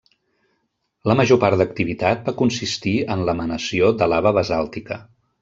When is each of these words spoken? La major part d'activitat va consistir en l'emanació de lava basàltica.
La 1.11 1.15
major 1.19 1.39
part 1.43 1.61
d'activitat 1.61 2.23
va 2.31 2.33
consistir 2.39 2.95
en 3.17 3.23
l'emanació 3.29 3.93
de 4.01 4.09
lava 4.15 4.35
basàltica. 4.41 5.01